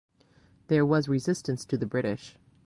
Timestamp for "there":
0.65-0.83